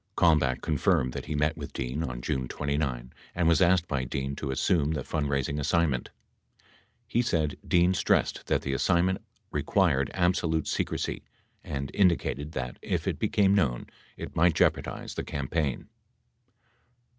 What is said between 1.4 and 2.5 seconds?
with Dean on June